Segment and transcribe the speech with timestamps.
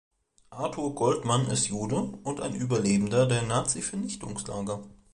[0.49, 4.81] Arthur Goldman ist Jude und ein Überlebender der Nazivernichtungslager.